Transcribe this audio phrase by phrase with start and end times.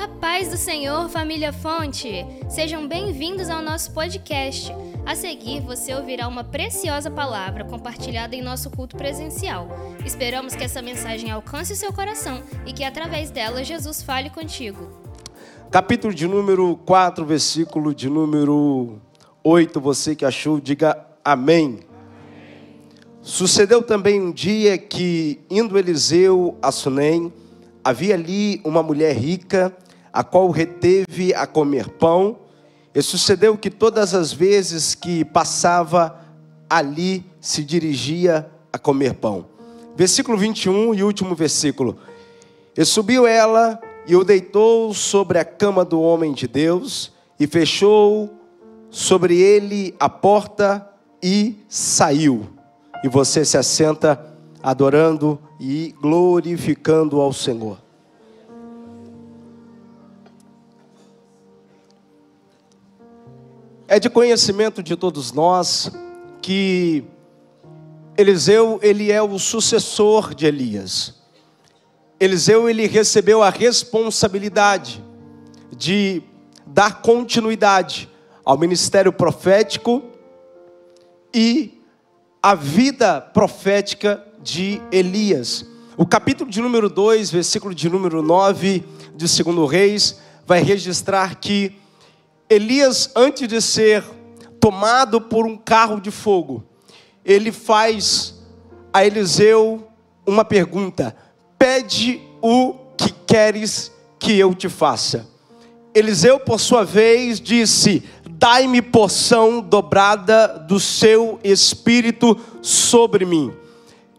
[0.00, 2.24] A paz do Senhor, família Fonte!
[2.48, 4.72] Sejam bem-vindos ao nosso podcast.
[5.04, 9.66] A seguir, você ouvirá uma preciosa palavra compartilhada em nosso culto presencial.
[10.06, 14.88] Esperamos que essa mensagem alcance o seu coração e que, através dela, Jesus fale contigo.
[15.68, 19.00] Capítulo de número 4, versículo de número
[19.42, 19.80] 8.
[19.80, 21.80] Você que achou, diga amém.
[23.20, 27.32] Sucedeu também um dia que, indo Eliseu a Sunem,
[27.82, 29.76] havia ali uma mulher rica
[30.18, 32.40] a qual reteve a comer pão.
[32.92, 36.18] E sucedeu que todas as vezes que passava
[36.68, 39.46] ali se dirigia a comer pão.
[39.94, 41.98] Versículo 21 e último versículo.
[42.76, 48.28] E subiu ela e o deitou sobre a cama do homem de Deus e fechou
[48.90, 50.84] sobre ele a porta
[51.22, 52.44] e saiu.
[53.04, 57.87] E você se assenta adorando e glorificando ao Senhor.
[63.90, 65.90] É de conhecimento de todos nós
[66.42, 67.04] que
[68.18, 71.14] Eliseu, ele é o sucessor de Elias.
[72.20, 75.02] Eliseu, ele recebeu a responsabilidade
[75.74, 76.22] de
[76.66, 78.10] dar continuidade
[78.44, 80.02] ao ministério profético
[81.32, 81.80] e
[82.42, 85.64] a vida profética de Elias.
[85.96, 88.84] O capítulo de número 2, versículo de número 9
[89.16, 91.74] de 2 Reis, vai registrar que
[92.50, 94.02] Elias, antes de ser
[94.58, 96.64] tomado por um carro de fogo,
[97.24, 98.34] ele faz
[98.92, 99.86] a Eliseu
[100.26, 101.14] uma pergunta:
[101.58, 105.26] pede o que queres que eu te faça.
[105.94, 113.52] Eliseu, por sua vez, disse: Dai-me porção dobrada do seu espírito sobre mim.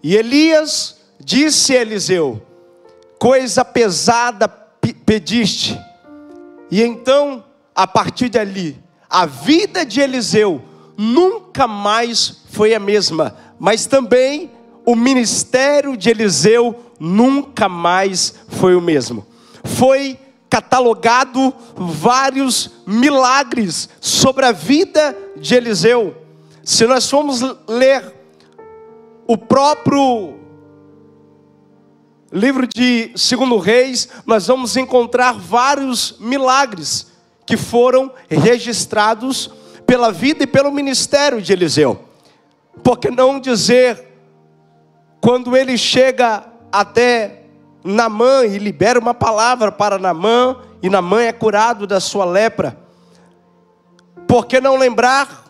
[0.03, 2.41] E Elias disse a Eliseu:
[3.17, 5.80] Coisa pesada pediste.
[6.69, 7.43] E então
[7.80, 8.77] a partir dali,
[9.09, 10.61] a vida de Eliseu
[10.97, 14.52] nunca mais foi a mesma, mas também
[14.86, 19.26] o ministério de Eliseu nunca mais foi o mesmo.
[19.64, 26.17] Foi catalogado vários milagres sobre a vida de Eliseu.
[26.65, 28.14] Se nós formos ler
[29.26, 30.33] o próprio
[32.30, 37.08] livro de Segundo Reis, nós vamos encontrar vários milagres
[37.49, 39.49] que foram registrados
[39.83, 41.99] pela vida e pelo ministério de Eliseu.
[42.83, 44.08] Por que não dizer,
[45.20, 47.45] quando ele chega até
[47.83, 52.77] Namã e libera uma palavra para Namã, e Namã é curado da sua lepra,
[54.27, 55.45] por que não lembrar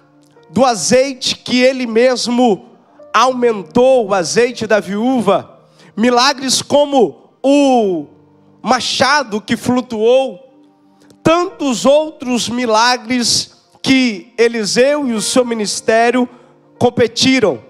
[0.50, 2.70] do azeite que ele mesmo
[3.14, 5.60] aumentou, o azeite da viúva,
[5.98, 8.06] milagres como o
[8.62, 10.49] machado que flutuou,
[11.30, 13.52] tantos outros milagres
[13.84, 16.28] que Eliseu e o seu ministério
[16.80, 17.62] competiram.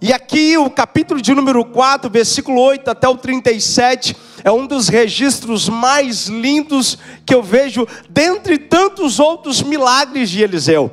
[0.00, 4.88] E aqui o capítulo de número 4, versículo 8 até o 37, é um dos
[4.88, 10.90] registros mais lindos que eu vejo dentre tantos outros milagres de Eliseu.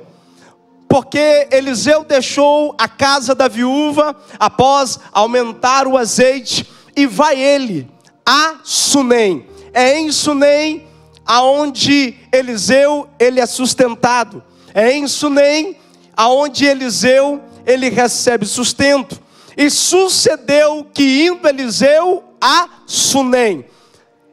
[0.89, 7.89] Porque Eliseu deixou a casa da viúva após aumentar o azeite e vai ele
[8.25, 9.45] a Sunem.
[9.73, 10.90] É em Sunem
[11.25, 14.43] aonde Eliseu ele é sustentado.
[14.73, 15.77] É em Sunem
[16.15, 19.19] aonde Eliseu ele recebe sustento.
[19.55, 23.65] E sucedeu que indo Eliseu a Sunem.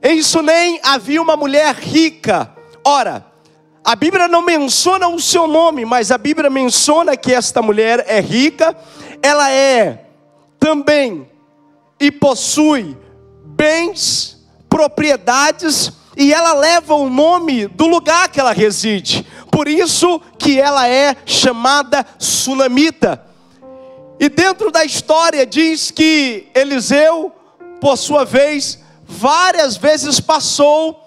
[0.02, 2.52] Em Sunem havia uma mulher rica.
[2.84, 3.26] Ora,
[3.84, 8.20] a Bíblia não menciona o seu nome, mas a Bíblia menciona que esta mulher é
[8.20, 8.76] rica.
[9.22, 10.06] Ela é
[10.58, 11.28] também
[12.00, 12.96] e possui
[13.44, 14.38] bens,
[14.68, 19.24] propriedades e ela leva o nome do lugar que ela reside.
[19.52, 23.24] Por isso que ela é chamada Sunamita.
[24.18, 27.32] E dentro da história diz que Eliseu,
[27.80, 31.00] por sua vez, várias vezes passou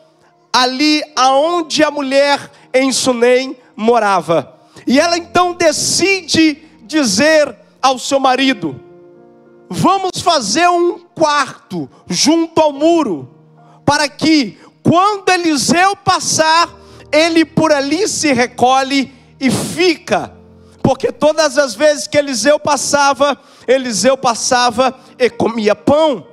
[0.53, 4.55] ali aonde a mulher em Sunem morava.
[4.87, 8.79] E ela então decide dizer ao seu marido:
[9.69, 13.29] Vamos fazer um quarto junto ao muro,
[13.85, 16.69] para que quando Eliseu passar,
[17.11, 20.33] ele por ali se recolhe e fica.
[20.81, 26.25] Porque todas as vezes que Eliseu passava, Eliseu passava e comia pão.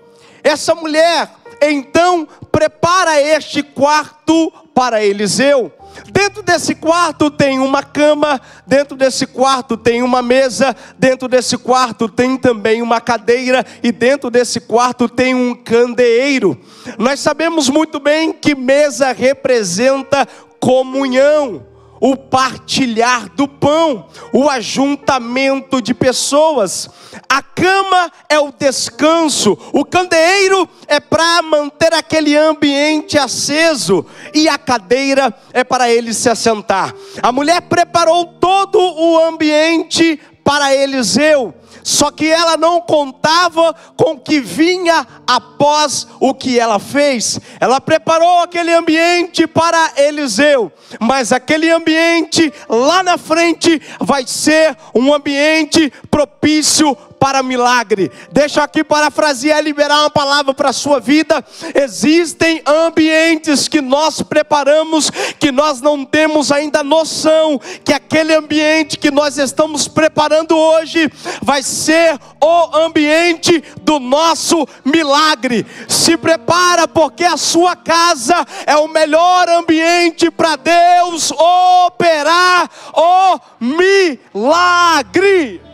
[0.43, 1.31] Essa mulher
[1.61, 5.73] então prepara este quarto para Eliseu.
[6.13, 12.09] Dentro desse quarto tem uma cama, dentro desse quarto tem uma mesa, dentro desse quarto
[12.09, 16.59] tem também uma cadeira e dentro desse quarto tem um candeeiro.
[16.99, 20.27] Nós sabemos muito bem que mesa representa
[20.61, 21.68] comunhão
[22.01, 26.89] o partilhar do pão, o ajuntamento de pessoas.
[27.29, 34.59] A cama é o descanso, o candeeiro é para manter aquele ambiente aceso e a
[34.59, 36.95] cadeira é para ele se assentar.
[37.23, 41.55] A mulher preparou todo o ambiente para Eliseu
[41.89, 47.41] só que ela não contava com o que vinha após o que ela fez.
[47.59, 55.15] Ela preparou aquele ambiente para Eliseu, mas aquele ambiente lá na frente vai ser um
[55.15, 58.11] ambiente propício para milagre.
[58.31, 61.45] Deixa aqui parafrasear, liberar uma palavra para a sua vida.
[61.75, 69.11] Existem ambientes que nós preparamos que nós não temos ainda noção que aquele ambiente que
[69.11, 71.11] nós estamos preparando hoje
[71.43, 75.67] vai ser o ambiente do nosso milagre.
[75.89, 85.68] Se prepara porque a sua casa é o melhor ambiente para Deus operar o milagre.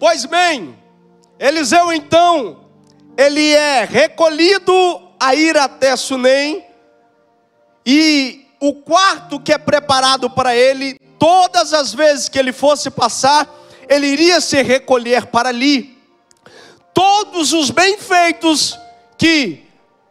[0.00, 0.74] Pois bem,
[1.38, 2.64] Eliseu então,
[3.18, 4.72] ele é recolhido
[5.20, 6.64] a ir até Sunem,
[7.84, 13.46] e o quarto que é preparado para ele, todas as vezes que ele fosse passar,
[13.90, 15.98] ele iria se recolher para ali.
[16.94, 18.78] Todos os bem-feitos
[19.18, 19.66] que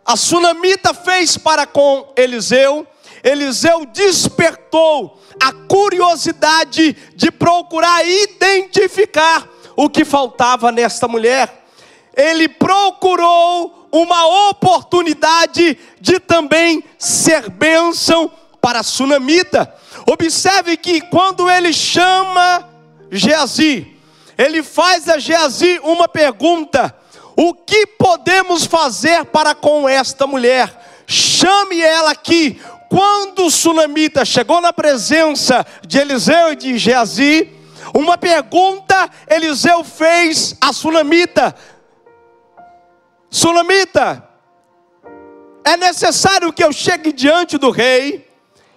[0.06, 2.86] a sunamita fez para com Eliseu,
[3.24, 9.50] Eliseu despertou a curiosidade de procurar identificar
[9.80, 11.64] o que faltava nesta mulher.
[12.14, 18.30] Ele procurou uma oportunidade de também ser bênção
[18.60, 19.74] para a sunamita.
[20.06, 22.68] Observe que quando ele chama
[23.10, 23.88] Geazi,
[24.38, 26.94] ele faz a Geazi uma pergunta:
[27.38, 31.04] o que podemos fazer para com esta mulher?
[31.08, 32.62] Chame ela aqui.
[32.90, 37.59] Quando o sunamita chegou na presença de Eliseu e de Geazi,
[37.94, 41.56] uma pergunta Eliseu fez a Sulamita:
[43.30, 44.28] Sulamita,
[45.64, 48.28] é necessário que eu chegue diante do rei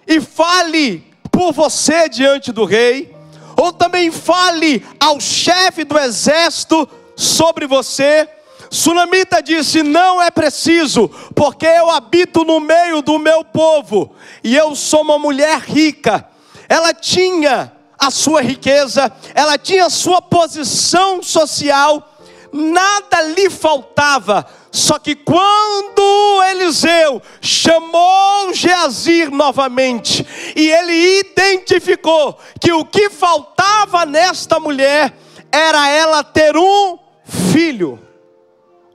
[0.07, 3.15] e fale por você diante do rei,
[3.57, 8.29] ou também fale ao chefe do exército sobre você.
[8.69, 14.75] Sunamita disse: Não é preciso, porque eu habito no meio do meu povo e eu
[14.75, 16.27] sou uma mulher rica.
[16.67, 17.71] Ela tinha
[18.07, 22.13] a sua riqueza, ela tinha a sua posição social,
[22.51, 24.45] nada lhe faltava.
[24.71, 34.59] Só que quando Eliseu chamou Geazir novamente, e ele identificou que o que faltava nesta
[34.59, 35.15] mulher
[35.51, 37.99] era ela ter um filho,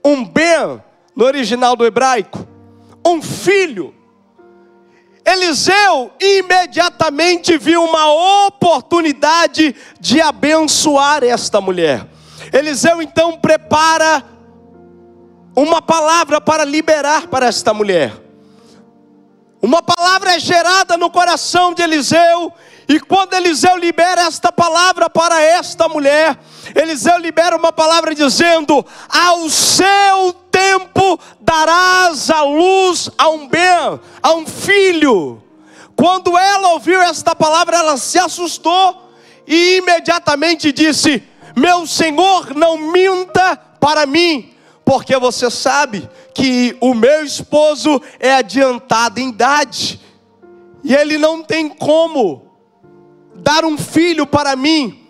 [0.05, 0.83] um Ben,
[1.15, 2.47] no original do hebraico,
[3.07, 3.95] um filho.
[5.31, 12.07] Eliseu imediatamente viu uma oportunidade de abençoar esta mulher.
[12.51, 14.25] Eliseu então prepara
[15.55, 18.15] uma palavra para liberar para esta mulher.
[19.61, 22.53] Uma palavra é gerada no coração de Eliseu,
[22.89, 26.39] e quando Eliseu libera esta palavra para esta mulher,
[26.75, 34.33] Eliseu libera uma palavra dizendo: Ao seu tempo darás a luz a um bem, a
[34.35, 35.43] um filho.
[35.97, 39.11] Quando ela ouviu esta palavra, ela se assustou
[39.47, 41.23] e imediatamente disse:
[41.57, 44.53] Meu senhor, não minta para mim,
[44.85, 50.01] porque você sabe que o meu esposo é adiantado em idade,
[50.85, 52.47] e ele não tem como
[53.35, 55.08] dar um filho para mim,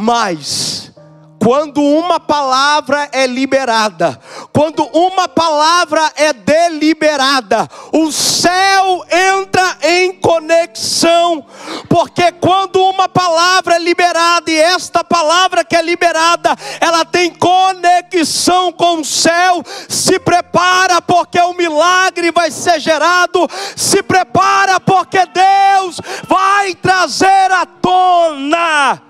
[0.00, 0.90] mas
[1.38, 4.18] quando uma palavra é liberada,
[4.50, 11.44] quando uma palavra é deliberada, o céu entra em conexão,
[11.86, 18.72] porque quando uma palavra é liberada, e esta palavra que é liberada, ela tem conexão
[18.72, 26.00] com o céu, se prepara, porque o milagre vai ser gerado, se prepara, porque Deus
[26.26, 29.09] vai trazer à tona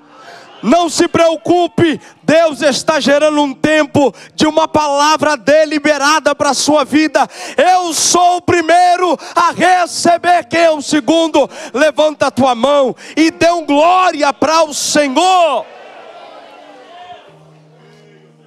[0.63, 6.85] não se preocupe, Deus está gerando um tempo de uma palavra deliberada para a sua
[6.85, 7.29] vida.
[7.57, 11.49] Eu sou o primeiro a receber, quem é o segundo?
[11.73, 15.67] Levanta a tua mão e dê um glória para o Senhor.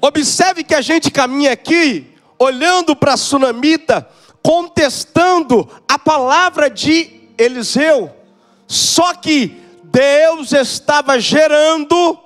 [0.02, 4.08] Observe que a gente caminha aqui olhando para a sunamita,
[4.42, 8.14] contestando a palavra de Eliseu.
[8.68, 9.63] Só que
[9.94, 12.18] Deus estava gerando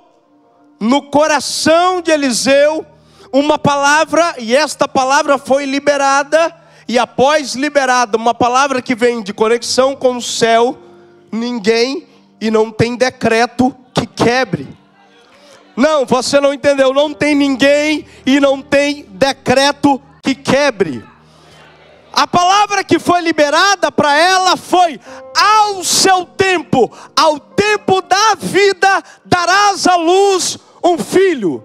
[0.80, 2.86] no coração de Eliseu
[3.30, 6.54] uma palavra, e esta palavra foi liberada,
[6.88, 10.78] e após liberada, uma palavra que vem de conexão com o céu,
[11.30, 12.06] ninguém
[12.40, 14.66] e não tem decreto que quebre.
[15.76, 21.04] Não, você não entendeu, não tem ninguém e não tem decreto que quebre.
[22.12, 25.00] A palavra que foi liberada para ela foi:
[25.36, 31.64] ao seu tempo, ao tempo da vida, darás à luz um filho.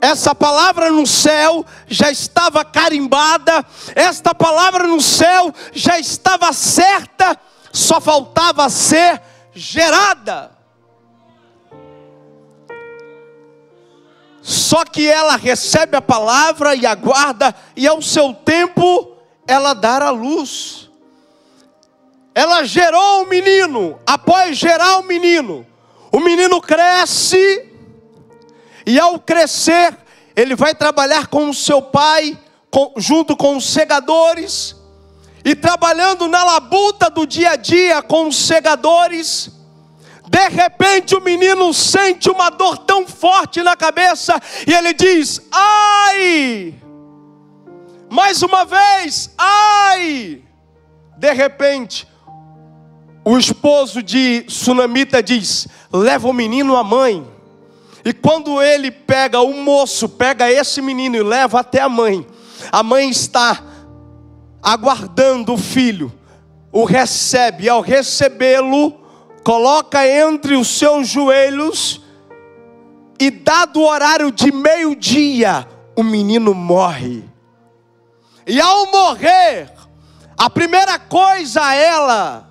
[0.00, 3.64] Essa palavra no céu já estava carimbada,
[3.94, 7.38] esta palavra no céu já estava certa,
[7.72, 9.20] só faltava ser
[9.54, 10.50] gerada.
[14.42, 19.15] Só que ela recebe a palavra e aguarda, e ao seu tempo
[19.46, 20.90] ela dar a luz.
[22.34, 25.66] Ela gerou o menino, após gerar o menino,
[26.12, 27.66] o menino cresce,
[28.84, 29.96] e ao crescer,
[30.34, 32.38] ele vai trabalhar com o seu pai,
[32.70, 34.76] com, junto com os segadores,
[35.44, 39.50] e trabalhando na labuta do dia a dia com os segadores.
[40.28, 46.74] De repente o menino sente uma dor tão forte na cabeça e ele diz: Ai!
[48.16, 50.42] Mais uma vez, ai!
[51.18, 52.08] De repente,
[53.22, 57.30] o esposo de Sunamita diz: Leva o menino à mãe.
[58.02, 62.26] E quando ele pega o moço, pega esse menino e leva até a mãe,
[62.72, 63.62] a mãe está
[64.62, 66.10] aguardando o filho,
[66.72, 68.94] o recebe, e ao recebê-lo,
[69.44, 72.00] coloca entre os seus joelhos,
[73.20, 77.35] e dado o horário de meio-dia, o menino morre.
[78.46, 79.68] E ao morrer,
[80.38, 82.48] a primeira coisa ela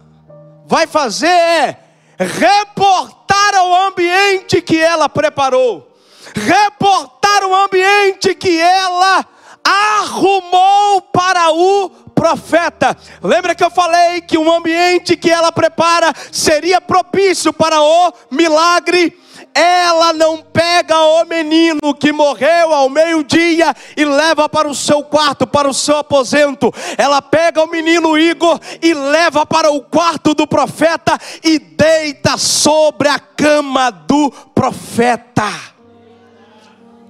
[0.65, 1.77] vai fazer é
[2.17, 5.95] reportar ao ambiente que ela preparou,
[6.33, 9.25] reportar o ambiente que ela
[9.63, 12.95] arrumou para o profeta.
[13.21, 19.17] Lembra que eu falei que o ambiente que ela prepara seria propício para o milagre?
[19.55, 25.47] Ela não pega o menino que morreu ao meio-dia e leva para o seu quarto,
[25.47, 26.73] para o seu aposento.
[26.97, 33.07] Ela pega o menino Igor e leva para o quarto do profeta e deita sobre
[33.07, 35.49] a cama do profeta.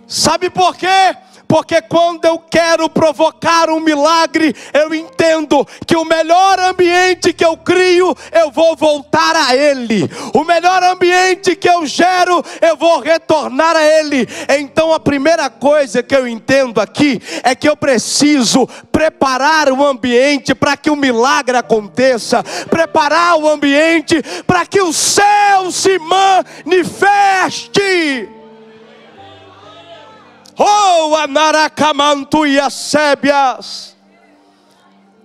[0.08, 1.18] Sabe por quê?
[1.56, 7.56] Porque quando eu quero provocar um milagre, eu entendo que o melhor ambiente que eu
[7.56, 13.74] crio, eu vou voltar a Ele, o melhor ambiente que eu gero, eu vou retornar
[13.74, 14.28] a Ele.
[14.50, 20.54] Então a primeira coisa que eu entendo aqui é que eu preciso preparar o ambiente
[20.54, 25.98] para que o milagre aconteça, preparar o ambiente para que o céu se
[26.66, 27.86] manifeste.
[30.58, 33.96] Oh, Anaracamantu e as sébias.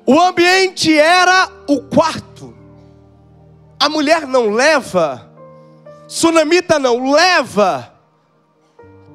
[0.05, 2.53] O ambiente era o quarto.
[3.79, 5.31] A mulher não leva,
[6.09, 7.95] Sunamita não leva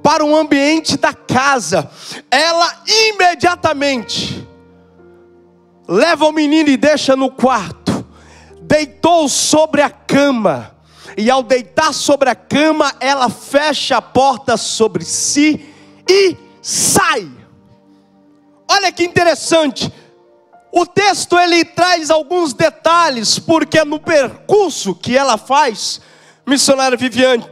[0.02, 1.92] para o ambiente da casa.
[2.32, 4.48] Ela imediatamente
[5.88, 8.06] leva o menino e deixa no quarto.
[8.62, 10.74] Deitou sobre a cama.
[11.18, 15.75] E ao deitar sobre a cama, ela fecha a porta sobre si
[16.10, 17.30] e sai.
[18.68, 19.92] Olha que interessante.
[20.72, 26.02] O texto ele traz alguns detalhes, porque no percurso que ela faz,
[26.46, 27.46] missionária Viviane,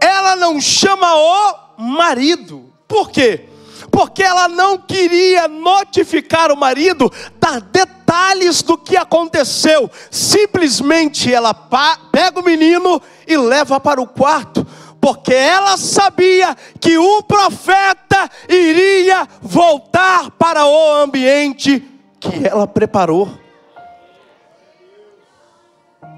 [0.00, 2.72] ela não chama o marido.
[2.88, 3.48] Por quê?
[3.90, 9.88] Porque ela não queria notificar o marido, dar detalhes do que aconteceu.
[10.10, 14.63] Simplesmente ela pega o menino e leva para o quarto
[15.04, 21.86] porque ela sabia que o profeta iria voltar para o ambiente
[22.18, 23.28] que ela preparou.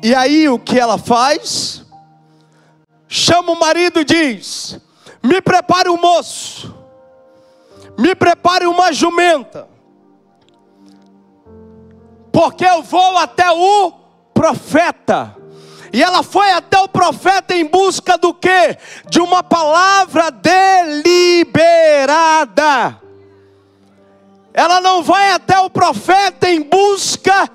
[0.05, 1.85] E aí o que ela faz?
[3.09, 4.81] Chama o marido e diz:
[5.21, 6.73] Me prepare um moço,
[7.99, 9.69] me prepare uma jumenta,
[12.31, 13.90] porque eu vou até o
[14.33, 15.37] profeta.
[15.97, 18.76] E ela foi até o profeta em busca do que?
[19.09, 23.00] De uma palavra deliberada.
[24.53, 27.49] Ela não vai até o profeta em busca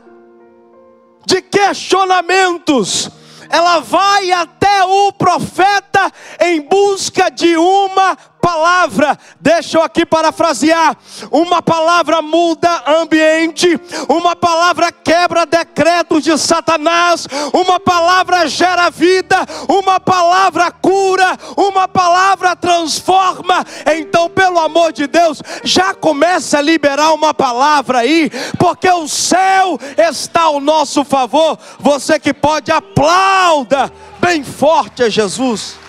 [1.24, 3.12] de questionamentos.
[3.48, 10.98] Ela vai até o profeta em busca de uma palavra, deixa eu aqui parafrasear:
[11.32, 13.80] uma palavra muda ambiente,
[14.10, 19.38] uma palavra quebra decretos de Satanás, uma palavra gera vida,
[19.70, 23.64] uma palavra cura, uma palavra transforma.
[23.96, 29.80] Então, pelo amor de Deus, já começa a liberar uma palavra aí, porque o céu
[29.98, 31.58] está ao nosso favor.
[31.80, 35.81] Você que pode, aplauda bem forte a Jesus.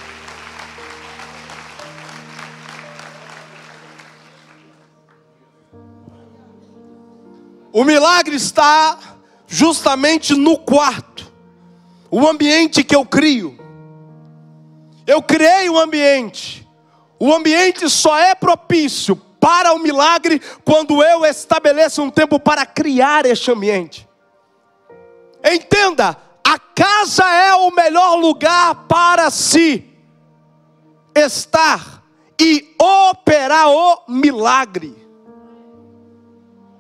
[7.73, 8.99] O milagre está
[9.47, 11.33] justamente no quarto,
[12.11, 13.59] o ambiente que eu crio.
[15.07, 16.69] Eu criei o um ambiente.
[17.19, 23.25] O ambiente só é propício para o milagre quando eu estabeleço um tempo para criar
[23.27, 24.09] este ambiente.
[25.45, 29.85] Entenda, a casa é o melhor lugar para se
[31.15, 32.03] estar
[32.41, 35.02] e operar o milagre.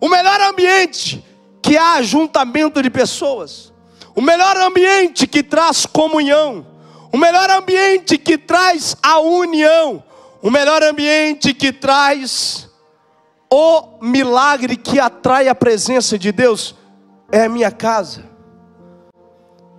[0.02, 1.25] O melhor ambiente
[1.62, 3.73] que há ajuntamento de pessoas.
[4.16, 6.66] O melhor ambiente que traz comunhão.
[7.12, 10.02] O melhor ambiente que traz a união.
[10.42, 12.68] O melhor ambiente que traz
[13.49, 16.75] o milagre que atrai a presença de Deus
[17.30, 18.25] é a minha casa.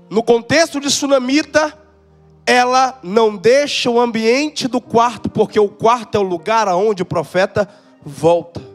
[0.10, 1.78] No contexto de sunamita,
[2.46, 7.06] ela não deixa o ambiente do quarto, porque o quarto é o lugar aonde o
[7.06, 7.68] profeta
[8.06, 8.73] volta.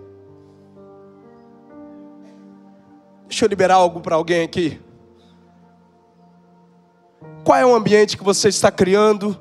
[3.28, 4.80] Deixa eu liberar algo para alguém aqui.
[7.44, 9.38] Qual é o ambiente que você está criando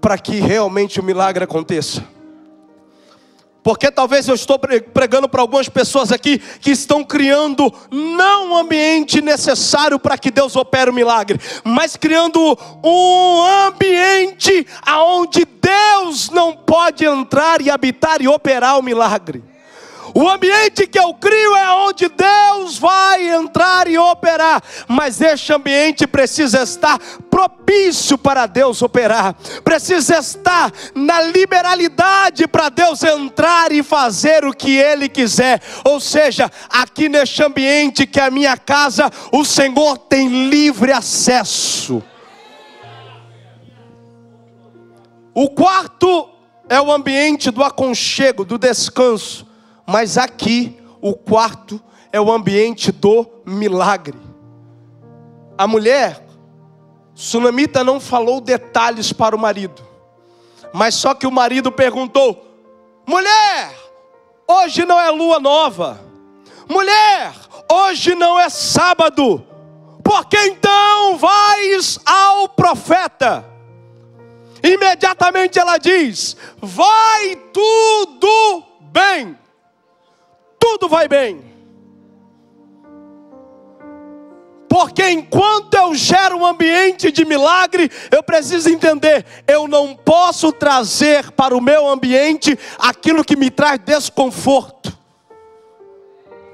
[0.00, 2.04] para que realmente o milagre aconteça?
[3.62, 9.22] Porque talvez eu estou pregando para algumas pessoas aqui que estão criando não o ambiente
[9.22, 17.04] necessário para que Deus opere o milagre, mas criando um ambiente aonde Deus não pode
[17.04, 19.51] entrar e habitar e operar o milagre.
[20.14, 26.06] O ambiente que eu crio é onde Deus vai entrar e operar, mas este ambiente
[26.06, 26.98] precisa estar
[27.30, 34.76] propício para Deus operar, precisa estar na liberalidade para Deus entrar e fazer o que
[34.76, 35.62] Ele quiser.
[35.82, 42.02] Ou seja, aqui neste ambiente que é a minha casa, o Senhor tem livre acesso.
[45.34, 46.28] O quarto
[46.68, 49.51] é o ambiente do aconchego, do descanso
[49.86, 51.80] mas aqui, o quarto
[52.12, 54.18] é o ambiente do milagre.
[55.56, 56.24] A mulher,
[57.14, 59.82] Sunamita não falou detalhes para o marido,
[60.72, 62.44] mas só que o marido perguntou:
[63.06, 63.74] mulher,
[64.46, 66.00] hoje não é lua nova,
[66.68, 67.32] mulher,
[67.70, 69.44] hoje não é sábado,
[70.02, 73.44] por que então vais ao profeta?
[74.62, 79.41] Imediatamente ela diz: vai tudo bem
[80.62, 81.42] tudo vai bem.
[84.68, 91.32] Porque enquanto eu gero um ambiente de milagre, eu preciso entender, eu não posso trazer
[91.32, 94.96] para o meu ambiente aquilo que me traz desconforto.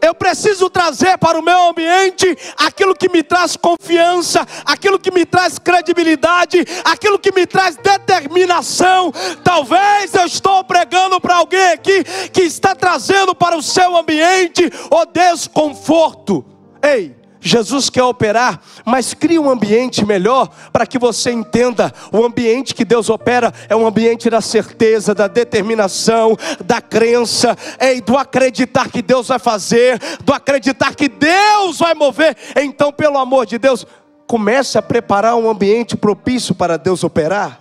[0.09, 5.27] Eu preciso trazer para o meu ambiente aquilo que me traz confiança, aquilo que me
[5.27, 9.13] traz credibilidade, aquilo que me traz determinação.
[9.45, 15.05] Talvez eu estou pregando para alguém aqui que está trazendo para o seu ambiente o
[15.05, 16.43] desconforto.
[16.83, 22.75] Ei, Jesus quer operar, mas cria um ambiente melhor para que você entenda: o ambiente
[22.75, 28.91] que Deus opera é um ambiente da certeza, da determinação, da crença, e do acreditar
[28.91, 32.37] que Deus vai fazer, do acreditar que Deus vai mover.
[32.57, 33.87] Então, pelo amor de Deus,
[34.27, 37.61] comece a preparar um ambiente propício para Deus operar.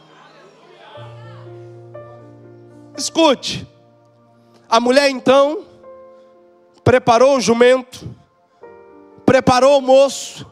[2.97, 3.67] Escute,
[4.67, 5.59] a mulher então
[6.83, 8.16] preparou o jumento
[9.27, 10.49] preparou o moço,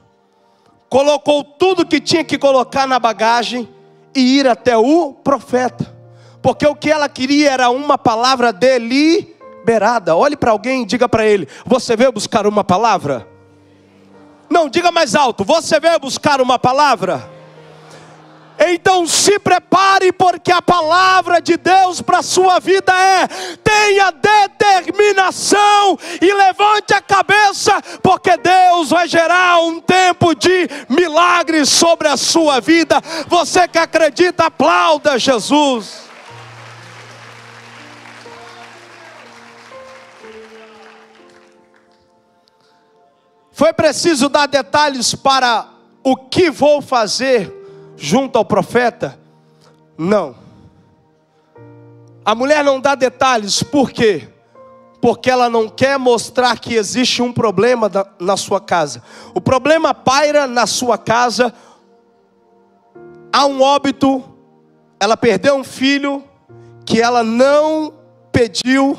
[0.89, 3.69] colocou tudo que tinha que colocar na bagagem
[4.13, 5.95] e ir até o profeta,
[6.41, 10.13] porque o que ela queria era uma palavra deliberada.
[10.13, 13.25] Olhe para alguém e diga para ele: Você veio buscar uma palavra?
[14.49, 17.34] Não, diga mais alto: Você veio buscar uma palavra?
[18.57, 25.97] Então se prepare, porque a palavra de Deus para a sua vida é: tenha determinação
[26.21, 32.61] e levante a cabeça, porque Deus vai gerar um tempo de milagres sobre a sua
[32.61, 33.01] vida.
[33.27, 36.05] Você que acredita, aplauda Jesus.
[43.51, 45.69] Foi preciso dar detalhes para
[46.03, 47.64] o que vou fazer
[47.97, 49.19] junto ao profeta?
[49.97, 50.35] Não.
[52.23, 54.29] A mulher não dá detalhes, por quê?
[55.01, 59.03] Porque ela não quer mostrar que existe um problema na sua casa.
[59.33, 61.53] O problema paira na sua casa.
[63.31, 64.23] Há um óbito,
[64.99, 66.23] ela perdeu um filho
[66.85, 67.93] que ela não
[68.31, 68.97] pediu,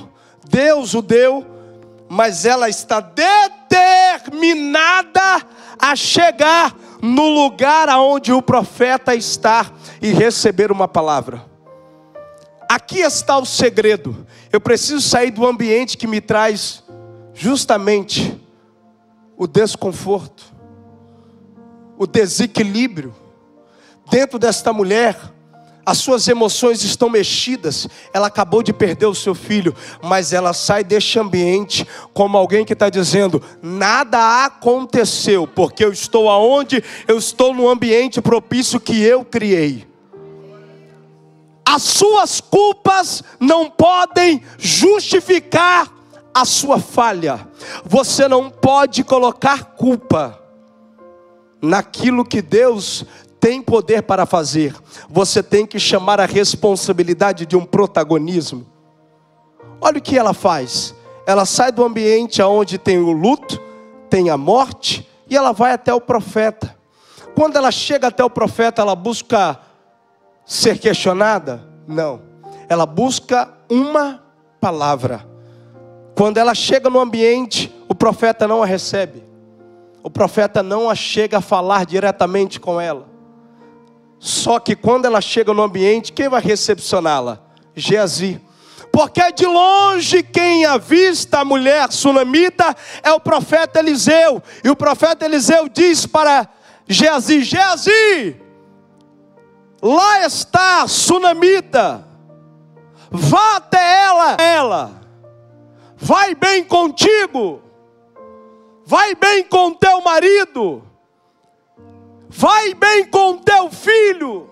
[0.48, 1.44] Deus o deu,
[2.08, 5.44] mas ela está determinada
[5.78, 11.44] a chegar no lugar aonde o profeta está e receber uma palavra.
[12.68, 14.26] Aqui está o segredo.
[14.52, 16.82] Eu preciso sair do ambiente que me traz
[17.34, 18.40] justamente
[19.36, 20.44] o desconforto,
[21.96, 23.14] o desequilíbrio.
[24.10, 25.16] Dentro desta mulher,
[25.86, 29.72] as suas emoções estão mexidas, ela acabou de perder o seu filho,
[30.02, 36.28] mas ela sai deste ambiente como alguém que está dizendo: nada aconteceu, porque eu estou
[36.28, 36.82] aonde?
[37.06, 39.86] Eu estou no ambiente propício que eu criei.
[41.64, 45.88] As suas culpas não podem justificar
[46.34, 47.46] a sua falha.
[47.84, 50.40] Você não pode colocar culpa
[51.60, 53.04] naquilo que Deus
[53.46, 54.74] tem poder para fazer.
[55.08, 58.66] Você tem que chamar a responsabilidade de um protagonismo.
[59.80, 60.92] Olha o que ela faz.
[61.24, 63.62] Ela sai do ambiente onde tem o luto,
[64.10, 66.76] tem a morte, e ela vai até o profeta.
[67.36, 69.60] Quando ela chega até o profeta, ela busca
[70.44, 71.64] ser questionada?
[71.86, 72.22] Não.
[72.68, 74.24] Ela busca uma
[74.60, 75.24] palavra.
[76.16, 79.22] Quando ela chega no ambiente, o profeta não a recebe.
[80.02, 83.14] O profeta não a chega a falar diretamente com ela.
[84.18, 87.40] Só que quando ela chega no ambiente, quem vai recepcioná-la?
[87.74, 88.40] Geazi.
[88.90, 94.42] Porque de longe quem avista a mulher sunamita é o profeta Eliseu.
[94.64, 96.48] E o profeta Eliseu diz para
[96.88, 98.36] Geazi: Geazi,
[99.82, 102.04] Lá está a sunamita.
[103.10, 105.00] Vá até ela, ela.
[105.96, 107.62] Vai bem contigo.
[108.84, 110.82] Vai bem com teu marido.
[112.36, 114.50] Vai bem com teu filho.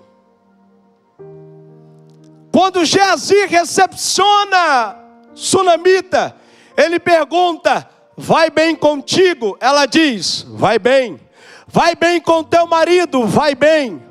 [2.50, 4.96] Quando Geazi recepciona
[5.34, 6.34] Sunamita,
[6.78, 9.58] ele pergunta: Vai bem contigo?
[9.60, 11.20] Ela diz: Vai bem.
[11.66, 13.26] Vai bem com teu marido?
[13.26, 14.02] Vai bem.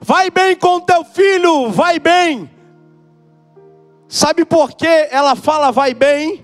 [0.00, 2.50] Vai bem com teu filho, vai bem.
[4.08, 6.42] Sabe por que ela fala vai bem?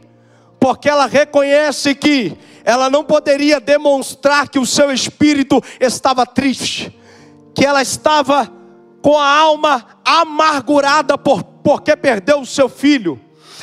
[0.61, 6.93] Porque ela reconhece que ela não poderia demonstrar que o seu espírito estava triste,
[7.55, 8.53] que ela estava
[9.01, 13.21] com a alma amargurada por, porque perdeu o seu filho.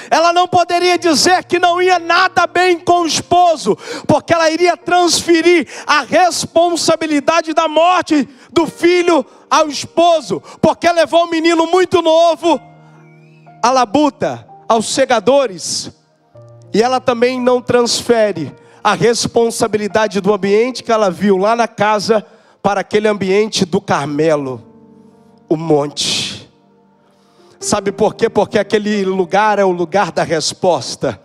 [0.10, 4.78] Ela não poderia dizer que não ia nada bem com o esposo, porque ela iria
[4.78, 12.58] transferir a responsabilidade da morte do filho ao esposo, porque levou um menino muito novo
[13.62, 15.92] à labuta, aos segadores,
[16.74, 22.26] e ela também não transfere a responsabilidade do ambiente que ela viu lá na casa
[22.62, 24.62] para aquele ambiente do Carmelo,
[25.48, 26.50] o monte.
[27.60, 28.30] Sabe por quê?
[28.30, 31.22] Porque aquele lugar é o lugar da resposta.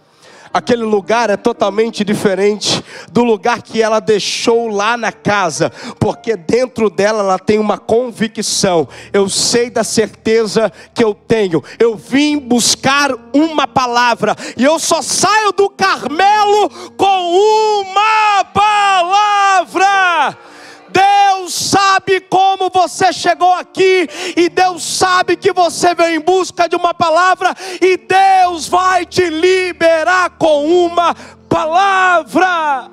[0.52, 6.88] Aquele lugar é totalmente diferente do lugar que ela deixou lá na casa, porque dentro
[6.90, 8.88] dela ela tem uma convicção.
[9.12, 11.62] Eu sei da certeza que eu tenho.
[11.78, 20.38] Eu vim buscar uma palavra e eu só saio do Carmelo com uma palavra.
[20.98, 26.74] Deus sabe como você chegou aqui, e Deus sabe que você veio em busca de
[26.74, 31.14] uma palavra, e Deus vai te liberar com uma
[31.48, 32.90] palavra.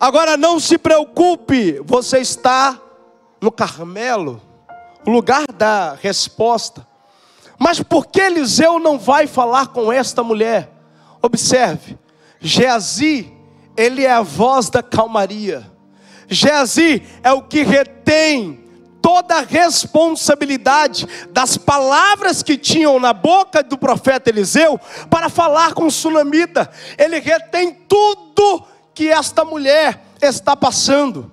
[0.00, 2.80] Agora não se preocupe, você está
[3.40, 4.40] no Carmelo,
[5.06, 6.86] o lugar da resposta.
[7.58, 10.70] Mas por que Eliseu não vai falar com esta mulher?
[11.20, 11.98] Observe,
[12.40, 13.32] Geazi,
[13.76, 15.77] ele é a voz da calmaria.
[16.28, 18.64] Geazi é o que retém
[19.00, 25.86] toda a responsabilidade das palavras que tinham na boca do profeta Eliseu para falar com
[25.86, 26.70] o sunamita.
[26.98, 28.64] Ele retém tudo
[28.94, 31.32] que esta mulher está passando.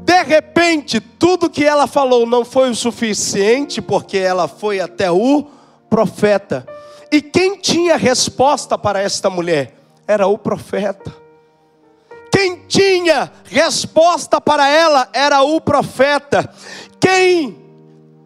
[0.00, 5.46] De repente, tudo que ela falou não foi o suficiente, porque ela foi até o
[5.88, 6.66] profeta.
[7.10, 9.74] E quem tinha resposta para esta mulher?
[10.06, 11.27] Era o profeta.
[12.68, 16.48] Tinha resposta para ela era o profeta.
[17.00, 17.58] Quem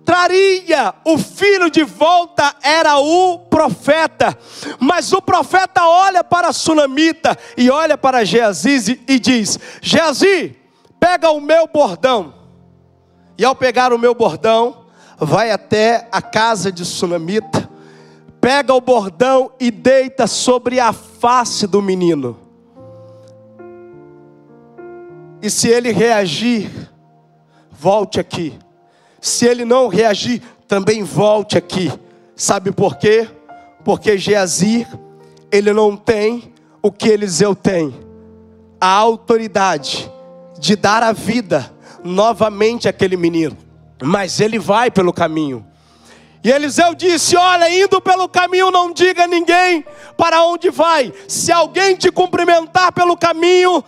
[0.05, 4.37] traria o filho de volta era o profeta.
[4.79, 10.57] Mas o profeta olha para a sunamita e olha para Geazi e diz: Geazi,
[10.99, 12.35] pega o meu bordão.
[13.39, 14.83] E ao pegar o meu bordão,
[15.19, 17.69] vai até a casa de Sunamita,
[18.41, 22.42] pega o bordão e deita sobre a face do menino.
[25.43, 26.71] E se ele reagir,
[27.73, 28.57] volte aqui.
[29.21, 31.93] Se ele não reagir, também volte aqui.
[32.37, 33.29] Sabe por quê?
[33.85, 34.87] Porque Geazir,
[35.51, 37.93] ele não tem o que Eliseu tem.
[38.81, 40.11] A autoridade
[40.61, 41.73] de dar a vida
[42.05, 43.57] novamente àquele menino.
[44.01, 45.67] Mas ele vai pelo caminho.
[46.45, 49.85] E Eliseu disse: Olha, indo pelo caminho, não diga a ninguém
[50.17, 51.13] para onde vai.
[51.29, 53.85] Se alguém te cumprimentar pelo caminho,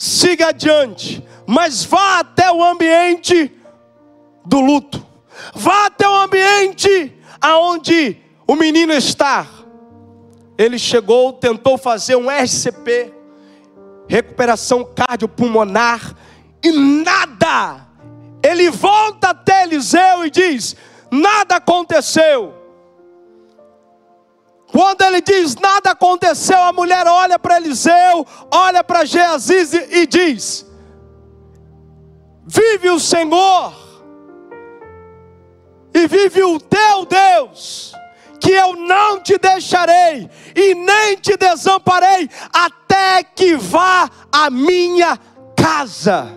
[0.00, 3.52] siga adiante, mas vá até o ambiente
[4.46, 5.06] do luto.
[5.54, 9.46] Vá até o ambiente aonde o menino está.
[10.56, 13.12] Ele chegou, tentou fazer um RCP,
[14.08, 16.16] recuperação cardiopulmonar,
[16.64, 17.86] e nada.
[18.42, 20.74] Ele volta até Eliseu e diz:
[21.10, 22.54] nada aconteceu.
[24.72, 30.64] Quando ele diz nada aconteceu, a mulher olha para Eliseu, olha para Geazi e diz:
[32.46, 33.74] Vive o Senhor,
[35.92, 37.92] e vive o teu Deus,
[38.40, 45.18] que eu não te deixarei e nem te desamparei, até que vá a minha
[45.56, 46.28] casa.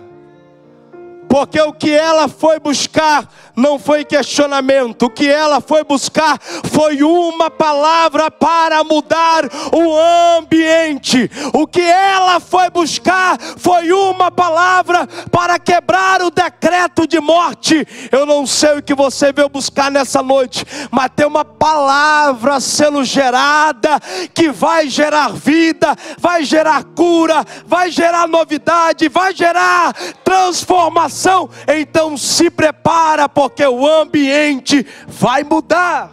[1.28, 6.38] Porque o que ela foi buscar não foi questionamento, o que ela foi buscar
[6.72, 11.30] foi uma palavra para mudar o ambiente.
[11.52, 17.86] O que ela foi buscar foi uma palavra para quebrar o decreto de morte.
[18.10, 23.04] Eu não sei o que você veio buscar nessa noite, mas tem uma palavra sendo
[23.04, 24.00] gerada
[24.32, 29.92] que vai gerar vida, vai gerar cura, vai gerar novidade, vai gerar
[30.24, 31.48] transformação.
[31.68, 36.10] Então se prepara, porque o ambiente vai mudar.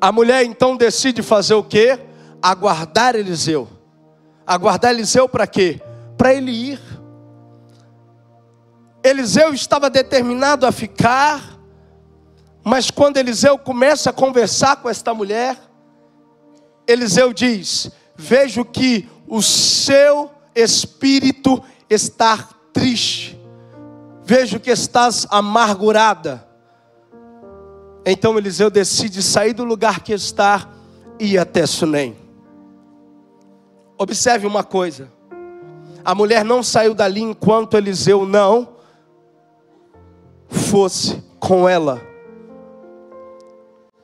[0.00, 1.98] A mulher então decide fazer o que?
[2.40, 3.68] Aguardar Eliseu.
[4.46, 5.80] Aguardar Eliseu para quê?
[6.16, 6.80] Para ele ir.
[9.02, 11.58] Eliseu estava determinado a ficar,
[12.62, 15.58] mas quando Eliseu começa a conversar com esta mulher,
[16.86, 23.38] Eliseu diz: Vejo que o seu espírito estar triste,
[24.24, 26.46] vejo que estás amargurada.
[28.04, 30.68] Então Eliseu decide sair do lugar que está
[31.18, 32.16] e ir até Sunem.
[33.96, 35.08] Observe uma coisa:
[36.04, 38.76] a mulher não saiu dali enquanto Eliseu não
[40.48, 42.11] fosse com ela.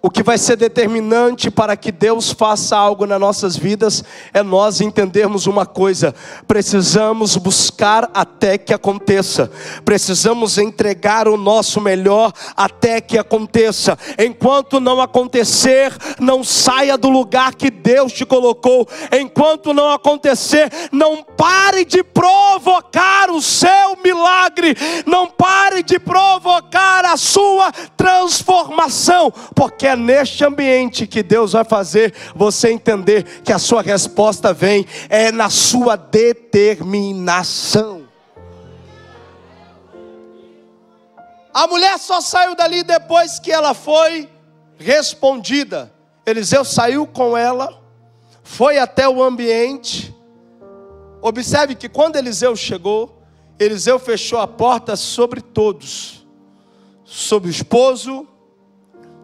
[0.00, 4.80] O que vai ser determinante para que Deus faça algo nas nossas vidas é nós
[4.80, 6.14] entendermos uma coisa:
[6.46, 9.50] precisamos buscar até que aconteça,
[9.84, 13.98] precisamos entregar o nosso melhor até que aconteça.
[14.16, 18.86] Enquanto não acontecer, não saia do lugar que Deus te colocou.
[19.10, 27.16] Enquanto não acontecer, não pare de provocar o seu milagre, não pare de provocar a
[27.16, 33.82] sua transformação, porque é neste ambiente que Deus vai fazer você entender que a sua
[33.82, 38.06] resposta vem é na sua determinação.
[41.52, 44.28] A mulher só saiu dali depois que ela foi
[44.78, 45.92] respondida.
[46.24, 47.82] Eliseu saiu com ela,
[48.44, 50.14] foi até o ambiente.
[51.20, 53.20] Observe que quando Eliseu chegou,
[53.58, 56.24] Eliseu fechou a porta sobre todos,
[57.04, 58.28] sobre o esposo,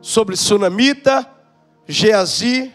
[0.05, 1.27] sobre Sunamita,
[1.89, 2.71] Geazi,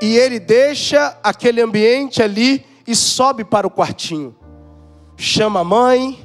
[0.00, 4.38] e ele deixa aquele ambiente ali e sobe para o quartinho.
[5.16, 6.24] Chama a mãe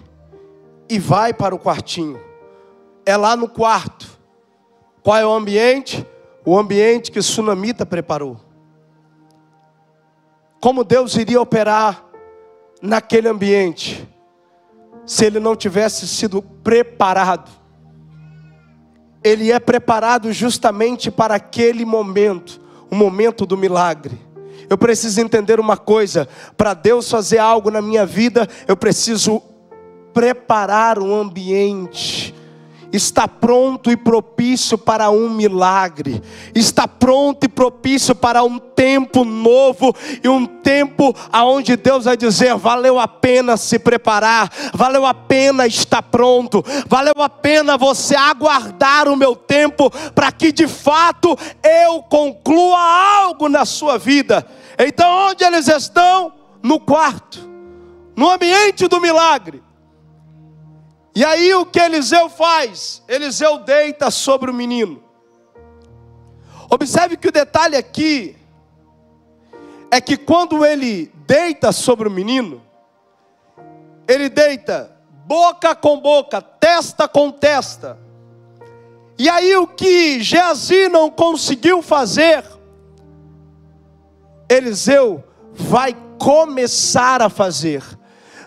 [0.88, 2.22] e vai para o quartinho.
[3.04, 4.08] É lá no quarto.
[5.02, 6.06] Qual é o ambiente?
[6.46, 8.40] O ambiente que Sunamita preparou.
[10.62, 12.06] Como Deus iria operar
[12.80, 14.08] naquele ambiente
[15.04, 17.63] se ele não tivesse sido preparado?
[19.24, 22.60] Ele é preparado justamente para aquele momento,
[22.92, 24.20] o momento do milagre.
[24.70, 29.42] Eu preciso entender uma coisa: para Deus fazer algo na minha vida, eu preciso
[30.14, 32.34] preparar o ambiente
[32.94, 36.22] está pronto e propício para um milagre,
[36.54, 42.56] está pronto e propício para um tempo novo e um tempo aonde Deus vai dizer:
[42.56, 49.08] valeu a pena se preparar, valeu a pena estar pronto, valeu a pena você aguardar
[49.08, 52.80] o meu tempo para que de fato eu conclua
[53.24, 54.46] algo na sua vida.
[54.78, 56.32] Então, onde eles estão?
[56.62, 57.52] No quarto.
[58.16, 59.62] no ambiente do milagre.
[61.16, 63.04] E aí o que Eliseu faz?
[63.08, 65.04] Eliseu deita sobre o menino.
[66.70, 68.36] Observe que o detalhe aqui
[69.92, 72.64] é que quando ele deita sobre o menino,
[74.08, 74.92] ele deita
[75.26, 78.00] boca com boca, testa com testa.
[79.18, 82.44] E aí o que Geazi não conseguiu fazer,
[84.50, 85.24] Eliseu
[85.54, 87.84] vai começar a fazer.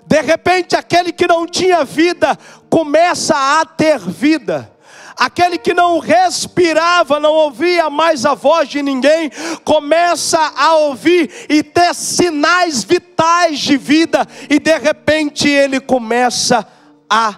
[0.06, 2.38] De repente, aquele que não tinha vida
[2.76, 4.70] começa a ter vida.
[5.16, 9.30] Aquele que não respirava, não ouvia mais a voz de ninguém,
[9.64, 16.68] começa a ouvir e ter sinais vitais de vida, e de repente ele começa
[17.08, 17.36] a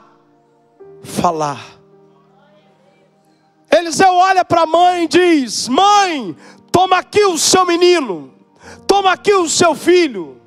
[1.05, 1.65] falar.
[3.71, 6.37] Eliseu olha para a mãe e diz: Mãe,
[6.73, 8.35] toma aqui o seu menino,
[8.89, 10.38] toma aqui o seu filho.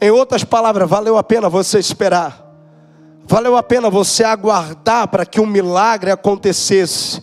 [0.00, 2.44] Em outras palavras, valeu a pena você esperar.
[3.24, 7.22] Valeu a pena você aguardar para que um milagre acontecesse.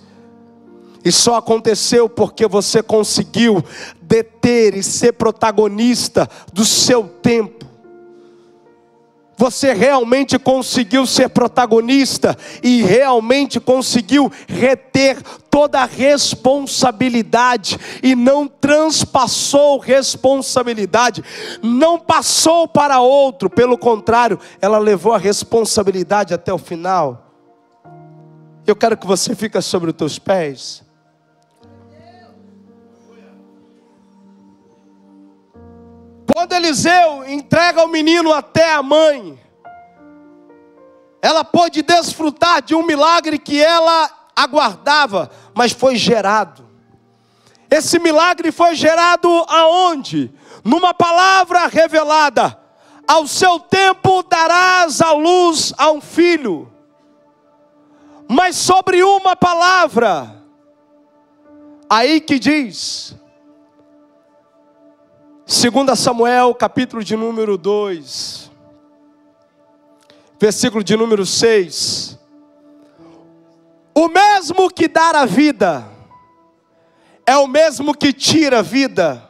[1.05, 3.63] E só aconteceu porque você conseguiu
[4.01, 7.62] deter e ser protagonista do seu tempo.
[9.35, 19.79] Você realmente conseguiu ser protagonista e realmente conseguiu reter toda a responsabilidade e não transpassou
[19.79, 21.23] responsabilidade,
[21.61, 27.31] não passou para outro, pelo contrário, ela levou a responsabilidade até o final.
[28.65, 30.82] Eu quero que você fique sobre os teus pés.
[36.43, 39.39] Quando Eliseu entrega o menino até a mãe,
[41.21, 46.67] ela pôde desfrutar de um milagre que ela aguardava, mas foi gerado.
[47.71, 50.33] Esse milagre foi gerado aonde?
[50.65, 52.59] Numa palavra revelada:
[53.07, 56.69] ao seu tempo darás a luz a um filho.
[58.27, 60.43] Mas sobre uma palavra,
[61.89, 63.15] aí que diz,
[65.45, 68.49] Segunda Samuel, capítulo de número 2,
[70.39, 72.17] versículo de número 6.
[73.93, 75.85] O mesmo que dá a vida
[77.25, 79.29] é o mesmo que tira a vida.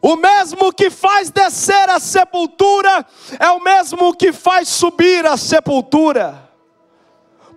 [0.00, 3.04] O mesmo que faz descer a sepultura
[3.40, 6.48] é o mesmo que faz subir a sepultura.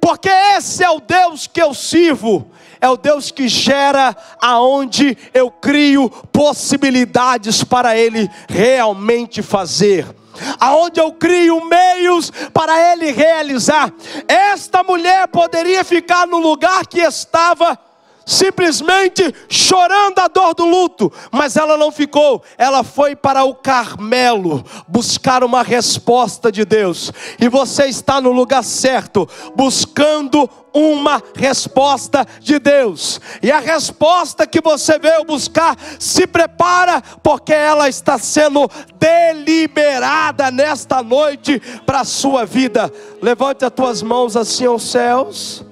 [0.01, 2.51] Porque esse é o Deus que eu sirvo
[2.85, 10.05] é o Deus que gera aonde eu crio possibilidades para Ele realmente fazer.
[10.59, 13.91] Aonde eu crio meios para Ele realizar.
[14.27, 17.79] Esta mulher poderia ficar no lugar que estava
[18.25, 24.63] simplesmente chorando a dor do luto, mas ela não ficou, ela foi para o Carmelo
[24.87, 32.59] buscar uma resposta de Deus, e você está no lugar certo, buscando uma resposta de
[32.59, 40.51] Deus, e a resposta que você veio buscar, se prepara, porque ela está sendo deliberada
[40.51, 42.91] nesta noite para a sua vida.
[43.21, 45.63] Levante as tuas mãos assim aos céus.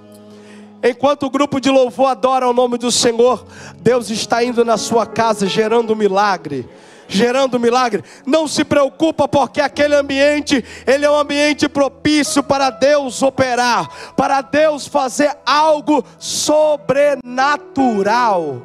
[0.83, 3.45] Enquanto o grupo de louvor adora o nome do Senhor,
[3.77, 6.67] Deus está indo na sua casa gerando milagre
[7.07, 8.03] gerando milagre.
[8.25, 14.39] Não se preocupa porque aquele ambiente, ele é um ambiente propício para Deus operar, para
[14.41, 18.61] Deus fazer algo sobrenatural.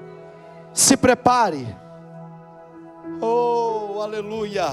[0.72, 1.76] Se prepare.
[3.20, 4.72] Oh, aleluia.